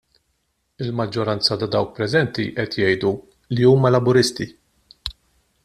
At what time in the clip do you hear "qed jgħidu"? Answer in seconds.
2.57-3.13